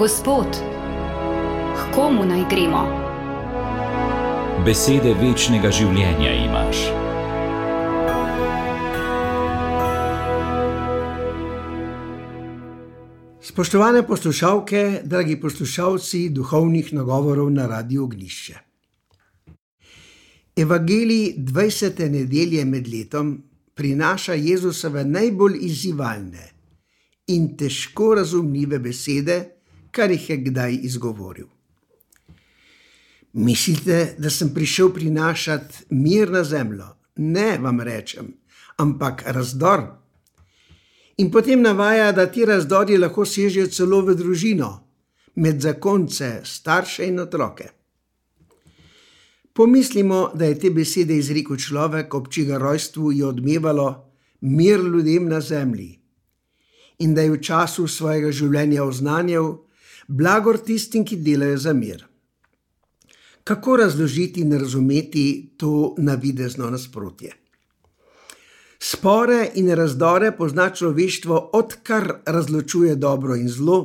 Gospod, 0.00 0.46
k 1.76 1.94
komu 1.94 2.24
naj 2.24 2.46
gremo? 2.48 2.80
Besede 4.64 5.10
večnega 5.12 5.68
življenja 5.68 6.30
imaš. 6.46 6.80
Spoštovane 13.50 14.06
poslušalke, 14.08 15.02
dragi 15.04 15.36
poslušalci 15.36 16.22
duhovnih 16.32 16.94
nagovorov 16.96 17.52
na 17.52 17.68
Radio 17.68 18.08
Ognišče. 18.08 18.56
Evangelij 20.56 21.34
20. 21.36 22.04
nedelje 22.08 22.64
med 22.64 22.88
letom 22.88 23.36
prinaša 23.76 24.40
Jezusove 24.48 25.04
najbolj 25.04 25.60
izzivalne 25.60 26.50
in 27.28 27.52
težko 27.56 28.14
razumljive 28.14 28.78
besede, 28.78 29.59
kar 29.90 30.10
jih 30.10 30.30
je 30.30 30.36
kdaj 30.36 30.78
izgovoril. 30.82 31.46
Mislite, 33.32 34.14
da 34.18 34.30
sem 34.30 34.54
prišel 34.54 34.92
prinašati 34.94 35.84
mir 35.90 36.30
na 36.30 36.44
zemljo? 36.44 36.86
Ne, 37.16 37.58
vam 37.58 37.80
rečem, 37.80 38.34
ampak 38.76 39.22
razdor. 39.26 39.82
In 41.16 41.30
potem 41.30 41.62
navaja, 41.62 42.12
da 42.12 42.26
ti 42.26 42.44
razdori 42.44 42.98
lahko 42.98 43.24
sežejo 43.24 43.68
celo 43.68 44.00
v 44.02 44.14
družino, 44.16 44.70
med 45.36 45.60
zakonce, 45.60 46.40
starše 46.44 47.06
in 47.06 47.20
otroke. 47.20 47.68
Pomislimo, 49.52 50.30
da 50.34 50.44
je 50.44 50.58
te 50.58 50.70
besede 50.70 51.16
izrekel 51.18 51.56
človek, 51.56 52.14
ob 52.14 52.30
čigar 52.32 52.62
rojstvu 52.62 53.12
je 53.12 53.26
odmevalo 53.26 54.10
mir 54.40 54.80
ljudem 54.80 55.28
na 55.28 55.40
zemlji 55.40 56.00
in 56.98 57.14
da 57.14 57.22
je 57.22 57.30
v 57.30 57.40
času 57.40 57.86
svojega 57.88 58.30
življenja 58.32 58.84
oznanjal 58.84 59.54
blagor 60.10 60.58
tistim, 60.58 61.04
ki 61.04 61.16
delajo 61.16 61.58
za 61.58 61.72
mir. 61.72 62.06
Kako 63.44 63.76
razložiti 63.76 64.40
in 64.40 64.52
razumeti 64.58 65.54
to 65.56 65.94
navidezno 65.98 66.70
nasprotje? 66.70 67.32
Spore 68.80 69.50
in 69.54 69.70
razdore 69.76 70.32
pozna 70.36 70.70
človeštvo, 70.70 71.50
odkar 71.52 72.22
razločuje 72.26 72.94
dobro 72.96 73.36
in 73.36 73.48
zlo, 73.48 73.78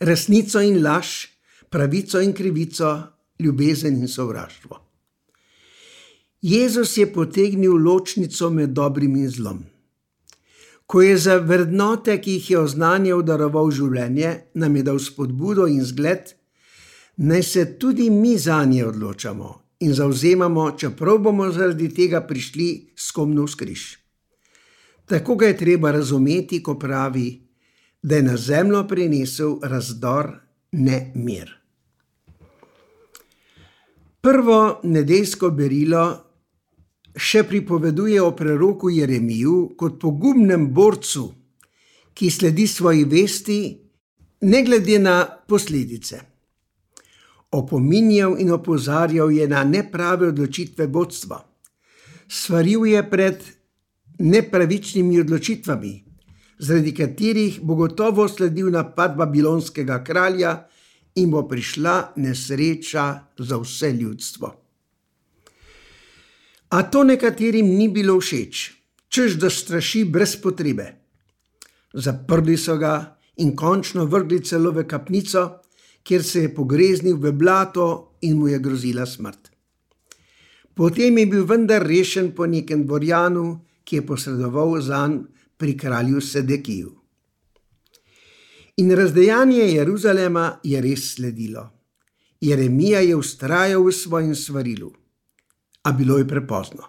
resnico 0.00 0.60
in 0.60 0.82
laž, 0.84 1.26
pravico 1.70 2.20
in 2.20 2.32
krivico, 2.32 2.90
ljubezen 3.38 3.96
in 3.96 4.08
sovraštvo. 4.08 4.80
Jezus 6.42 6.96
je 6.96 7.12
potegnil 7.12 7.72
ločnico 7.72 8.50
med 8.50 8.70
dobrim 8.76 9.16
in 9.16 9.30
zlom. 9.30 9.64
Ko 10.86 11.02
je 11.02 11.16
za 11.18 11.38
vrednote, 11.40 12.18
ki 12.20 12.38
jih 12.38 12.50
je 12.50 12.58
oznanjal, 12.58 13.22
daroval 13.22 13.70
življenje, 13.72 14.34
nam 14.54 14.76
je 14.76 14.82
dal 14.82 14.98
spodbudo 15.00 15.66
in 15.66 15.84
zgled, 15.84 16.34
naj 17.16 17.42
se 17.42 17.64
tudi 17.78 18.10
mi 18.10 18.36
za 18.38 18.64
nje 18.64 18.84
odločamo 18.86 19.64
in 19.84 19.94
zauzemamo, 19.94 20.70
čeprav 20.78 21.18
bomo 21.18 21.50
zaradi 21.52 21.88
tega 21.94 22.20
prišli 22.24 22.94
skomno 22.96 23.44
v 23.44 23.52
skriž. 23.52 23.82
Tako 25.04 25.36
ga 25.36 25.50
je 25.50 25.56
treba 25.56 25.90
razumeti, 25.92 26.62
ko 26.62 26.78
pravi, 26.78 27.28
da 28.02 28.16
je 28.16 28.22
na 28.22 28.36
zemljo 28.36 28.84
prinesel 28.88 29.58
razdor, 29.62 30.30
ne 30.72 31.12
mir. 31.14 31.50
Prvo 34.20 34.80
nedeljsko 34.82 35.50
berilo 35.50 36.23
še 37.14 37.44
pripoveduje 37.46 38.20
o 38.22 38.32
preroku 38.34 38.90
Jeremiju 38.90 39.74
kot 39.78 39.98
pogumnem 40.02 40.68
borcu, 40.74 41.30
ki 42.14 42.30
sledi 42.30 42.66
svoji 42.66 43.04
vesti, 43.04 43.58
ne 44.40 44.62
glede 44.62 44.98
na 44.98 45.24
posledice. 45.48 46.20
Opominjal 47.54 48.36
in 48.42 48.50
opozarjal 48.50 49.30
je 49.30 49.46
na 49.48 49.64
neprave 49.64 50.28
odločitve 50.28 50.86
vodstva, 50.86 51.38
svaril 52.28 52.86
je 52.86 53.02
pred 53.10 53.44
nepravičnimi 54.18 55.20
odločitvami, 55.20 55.94
zaradi 56.58 56.94
katerih 56.94 57.60
bo 57.62 57.74
gotovo 57.74 58.28
sledil 58.28 58.70
napad 58.70 59.16
babilonskega 59.16 60.02
kralja 60.04 60.66
in 61.14 61.30
bo 61.30 61.46
prišla 61.48 62.14
nesreča 62.16 63.06
za 63.38 63.58
vse 63.58 63.92
ljudstvo. 63.92 64.63
A 66.74 66.82
to 66.82 67.04
nekaterim 67.06 67.68
ni 67.78 67.86
bilo 67.88 68.18
všeč, 68.18 68.70
čež 69.08 69.36
da 69.38 69.50
straši 69.50 70.04
brez 70.10 70.34
potrebe. 70.42 70.86
Zaprli 71.94 72.56
so 72.58 72.74
ga 72.78 73.14
in 73.38 73.54
končno 73.54 74.08
vrgli 74.10 74.40
celo 74.42 74.72
v 74.74 74.82
kapnico, 74.90 75.62
kjer 76.02 76.24
se 76.24 76.42
je 76.42 76.54
pogreznil 76.54 77.16
v 77.22 77.30
blato 77.32 78.18
in 78.26 78.38
mu 78.38 78.48
je 78.50 78.58
grozila 78.58 79.06
smrt. 79.06 79.54
Potem 80.74 81.18
je 81.18 81.26
bil 81.30 81.46
vendar 81.46 81.86
rešen 81.86 82.32
po 82.34 82.46
nekem 82.50 82.82
dvorjanu, 82.86 83.62
ki 83.84 83.96
je 83.96 84.06
posredoval 84.06 84.80
za 84.80 85.06
njim 85.06 85.28
pri 85.56 85.76
kralju 85.78 86.20
Sedekiju. 86.20 86.90
In 88.76 88.90
razdejanje 88.90 89.70
Jeruzalema 89.70 90.58
je 90.64 90.80
res 90.80 91.14
sledilo. 91.14 91.70
Jeremija 92.40 93.00
je 93.00 93.16
ustrajal 93.16 93.84
v 93.86 93.92
svojem 93.92 94.34
svarilu, 94.34 94.90
a 95.84 95.92
bilo 95.92 96.18
je 96.18 96.28
prepozno. 96.28 96.88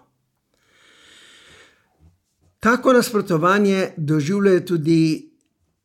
Tako 2.60 2.92
nasprotovanje 2.92 3.92
doživljajo 3.96 4.60
tudi 4.60 5.32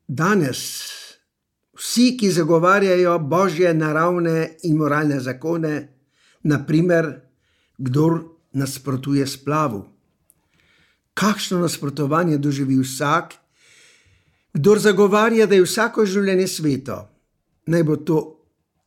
danes 0.07 0.59
vsi, 1.77 2.17
ki 2.19 2.31
zagovarjajo 2.31 3.19
božje 3.19 3.73
naravne 3.73 4.55
in 4.63 4.77
moralne 4.77 5.19
zakone, 5.19 5.75
naprimer, 6.43 7.11
kdo 7.77 8.07
nasprotuje 8.53 9.27
splavu. 9.27 9.85
Kakšno 11.13 11.59
nasprotovanje 11.59 12.37
doživi 12.37 12.79
vsak, 12.79 13.41
Kdor 14.53 14.79
zagovarja, 14.79 15.45
da 15.47 15.55
je 15.55 15.63
vsako 15.63 16.05
življenje 16.05 16.47
sveto, 16.51 16.97
naj 17.71 17.83
bo 17.87 17.95
to 17.95 18.17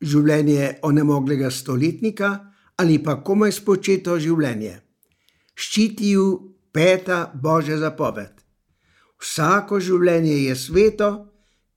življenje 0.04 0.74
onemoglega 0.84 1.48
stoletnika 1.50 2.34
ali 2.76 2.98
pa 3.02 3.20
komaj 3.22 3.52
spočeto 3.52 4.16
življenje, 4.18 4.78
ščiti 5.54 6.14
ju 6.14 6.26
peta 6.74 7.30
božja 7.34 7.78
zapoved. 7.78 8.32
Vsako 9.22 9.78
življenje 9.80 10.34
je 10.48 10.56
sveto, 10.58 11.10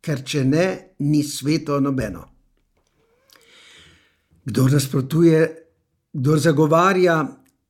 ker 0.01 0.23
če 0.25 0.43
ne, 0.45 0.67
ni 0.99 1.21
sveto 1.23 1.79
nobeno. 1.83 2.25
Kdor 4.47 4.73
nasprotuje, 4.73 5.41
kdor 6.15 6.39
zagovarja 6.39 7.19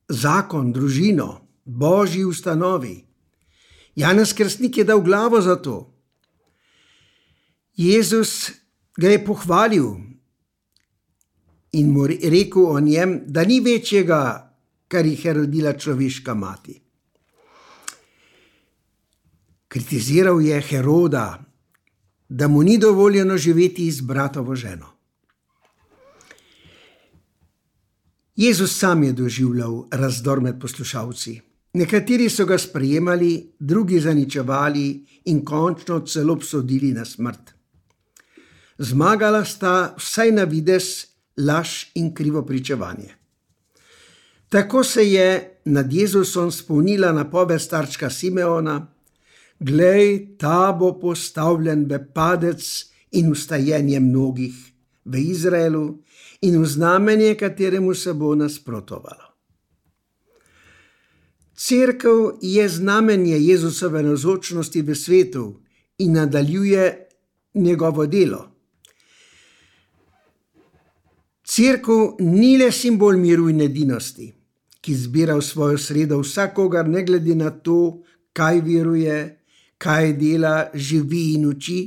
zakon, 0.08 0.72
družino, 0.72 1.28
božji 1.64 2.24
ustanovi. 2.24 2.96
Janez 3.98 4.32
Krstnik 4.32 4.78
je 4.78 4.86
dal 4.88 5.02
glavo 5.02 5.40
za 5.42 5.58
to. 5.58 5.90
Jezus 7.76 8.50
ga 8.96 9.10
je 9.10 9.24
pohvalil 9.24 10.07
in 11.72 11.90
mu 11.90 12.06
rekel 12.06 12.66
o 12.66 12.80
njem, 12.80 13.20
da 13.26 13.44
ni 13.44 13.60
večjega, 13.60 14.54
kar 14.88 15.06
jih 15.06 15.24
je 15.24 15.32
rodila 15.32 15.72
človeška 15.72 16.34
mati. 16.34 16.80
Kritiziral 19.68 20.40
je 20.42 20.60
Heroda, 20.60 21.44
da 22.28 22.48
mu 22.48 22.62
ni 22.62 22.78
dovoljeno 22.78 23.36
živeti 23.36 23.90
z 23.90 24.00
bratovo 24.00 24.54
ženo. 24.54 24.98
Jezus 28.36 28.78
sam 28.78 29.02
je 29.02 29.12
doživljal 29.12 29.88
razdor 29.90 30.40
med 30.40 30.60
poslušalci. 30.60 31.40
Nekateri 31.72 32.28
so 32.30 32.46
ga 32.46 32.58
sprejemali, 32.58 33.52
drugi 33.58 34.00
zaničevali 34.00 35.06
in 35.24 35.44
končno 35.44 36.00
celo 36.00 36.32
obsodili 36.32 36.92
na 36.92 37.04
smrt. 37.04 37.50
Zmagala 38.78 39.44
sta 39.44 39.94
vsaj 39.98 40.32
na 40.32 40.44
vides 40.44 41.06
laž 41.38 41.84
in 41.94 42.14
krivo 42.14 42.42
pričevanje. 42.42 43.14
Tako 44.48 44.84
se 44.84 45.10
je 45.10 45.60
nad 45.64 45.92
Jezusom 45.92 46.52
spomnila 46.52 47.12
napoved 47.12 47.60
starčka 47.60 48.10
Simeona: 48.10 48.86
Glej, 49.60 50.36
ta 50.38 50.72
bo 50.72 50.98
postavljen 51.00 51.84
v 51.84 51.98
padec 52.14 52.62
in 53.12 53.30
ustajenje 53.32 54.00
mnogih 54.00 54.54
v 55.04 55.16
Izraelu 55.18 55.98
in 56.40 56.62
v 56.62 56.66
znamenje, 56.66 57.34
kateremu 57.34 57.94
se 57.94 58.12
bo 58.12 58.34
nasprotovalo. 58.34 59.28
Cerkev 61.54 62.38
je 62.42 62.68
znamenje 62.68 63.38
Jezusove 63.38 64.02
nazočnosti 64.02 64.82
v 64.82 64.94
svetu 64.94 65.60
in 65.98 66.12
nadaljuje 66.12 67.08
njegovo 67.54 68.06
delo. 68.06 68.57
Cerkev 71.58 72.20
ni 72.20 72.52
le 72.56 72.68
simbol 72.70 73.16
miru 73.18 73.48
in 73.50 73.58
edinosti, 73.64 74.28
ki 74.78 74.92
zbira 74.94 75.34
v 75.34 75.42
svojo 75.42 75.78
sredo 75.82 76.20
vsakogar, 76.22 76.86
ne 76.86 77.00
glede 77.02 77.34
na 77.34 77.50
to, 77.50 78.04
kaj 78.30 78.60
veruje, 78.62 79.16
kaj 79.82 80.12
dela, 80.20 80.68
živi 80.74 81.22
in 81.34 81.48
uči, 81.48 81.80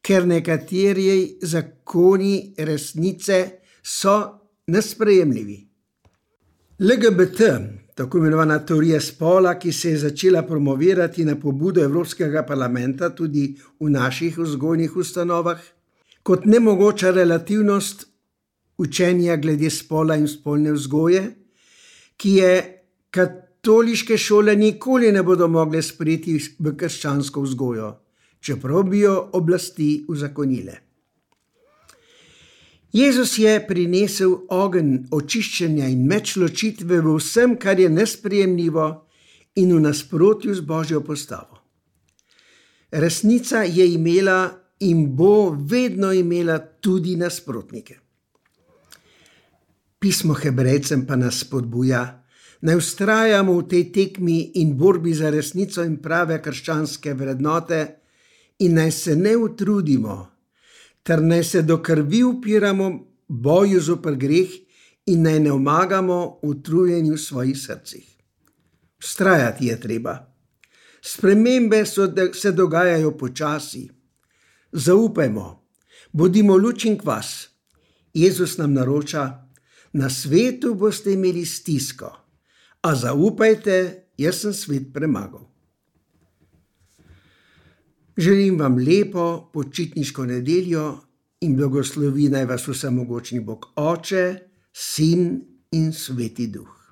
ker 0.00 0.24
nekateri 0.24 1.36
zakoni 1.44 2.54
resnice 2.64 3.40
so 3.82 4.14
nesprejemljivi. 4.72 5.58
LGBT, 6.80 7.50
tako 8.00 8.22
imenovana 8.24 8.56
teorija 8.64 9.02
spola, 9.04 9.58
ki 9.60 9.72
se 9.72 9.92
je 9.92 10.00
začela 10.06 10.46
promovirati 10.48 11.28
na 11.28 11.36
pobudo 11.36 11.84
Evropskega 11.84 12.46
parlamenta 12.48 13.12
tudi 13.12 13.50
v 13.80 13.92
naših 13.92 14.38
vzgojnih 14.38 14.96
ustanovah, 14.96 15.60
kot 16.22 16.48
nemogoča 16.48 17.12
relativnost 17.12 18.13
učenja 18.78 19.36
glede 19.36 19.70
spola 19.70 20.16
in 20.16 20.28
spolne 20.28 20.72
vzgoje, 20.72 21.24
ki 22.16 22.30
je 22.30 22.52
katoliške 23.10 24.18
šole 24.18 24.56
nikoli 24.56 25.12
ne 25.12 25.22
bodo 25.22 25.48
mogle 25.48 25.82
sprejeti 25.82 26.38
v 26.58 26.74
krščansko 26.76 27.42
vzgojo, 27.42 27.92
čeprav 28.40 28.82
bi 28.90 29.04
jo 29.04 29.14
oblasti 29.32 30.04
uzakonile. 30.08 30.80
Jezus 32.94 33.38
je 33.38 33.56
prinesel 33.66 34.36
ogenj 34.54 35.08
očiščenja 35.10 35.88
in 35.90 36.04
meč 36.06 36.36
ločitve 36.38 37.00
v 37.02 37.16
vsem, 37.18 37.56
kar 37.58 37.80
je 37.80 37.88
nesprejemljivo 37.90 38.86
in 39.58 39.72
v 39.74 39.80
nasprotju 39.82 40.54
z 40.54 40.62
božjo 40.62 41.00
postavo. 41.02 41.58
Resnica 42.94 43.64
je 43.66 43.88
imela 43.94 44.52
in 44.86 45.16
bo 45.16 45.50
vedno 45.50 46.12
imela 46.12 46.58
tudi 46.58 47.16
nasprotnike. 47.16 48.03
Pismo 50.04 50.34
Hebrejcem 50.34 51.06
pa 51.08 51.16
nas 51.16 51.38
spodbuja, 51.40 52.02
naj 52.68 52.76
ustrajamo 52.76 53.54
v 53.56 53.62
tej 53.64 53.84
tekmi 53.88 54.60
in 54.60 54.74
borbi 54.76 55.14
za 55.16 55.30
resnico 55.32 55.80
in 55.80 55.94
prave 55.96 56.36
krščanske 56.44 57.14
vrednote, 57.16 57.78
in 58.60 58.76
naj 58.76 58.90
se 58.92 59.14
ne 59.16 59.32
utrudimo, 59.32 60.16
ter 61.00 61.22
naj 61.24 61.44
se 61.44 61.62
do 61.64 61.78
krvi 61.80 62.20
upiramo 62.20 62.88
boju 63.28 63.80
zoper 63.80 64.18
greh 64.20 64.52
in 65.08 65.24
naj 65.24 65.38
ne 65.40 65.52
omagamo 65.52 66.18
utrujenju 66.42 67.14
v 67.16 67.22
svojih 67.24 67.56
srcih. 67.56 68.04
Ustrajati 69.00 69.72
je 69.72 69.78
treba. 69.80 70.18
Spremembe 71.00 71.80
so, 71.86 72.10
se 72.34 72.52
dogajajo 72.52 73.16
počasi. 73.16 73.88
Zaupajmo, 74.72 75.64
bodimo 76.12 76.60
luč 76.60 76.84
in 76.84 77.00
kvas. 77.00 77.48
Jezus 78.12 78.58
nam 78.58 78.76
naroča, 78.76 79.43
na 79.94 80.10
svetu 80.10 80.74
boste 80.74 81.12
imeli 81.12 81.44
stisko, 81.46 82.10
a 82.82 82.94
zaupajte, 82.94 83.76
jaz 84.18 84.42
sem 84.42 84.52
svet 84.52 84.92
premagal. 84.92 85.46
Želim 88.16 88.58
vam 88.58 88.78
lepo 88.78 89.50
počitniško 89.52 90.26
nedeljo 90.26 90.84
in 91.40 91.56
blagoslovi 91.56 92.28
naj 92.28 92.44
vas 92.46 92.68
vsemogočni 92.68 93.40
Bog 93.40 93.66
Oče, 93.76 94.38
Sin 94.72 95.40
in 95.72 95.92
Sveti 95.92 96.46
Duh. 96.46 96.83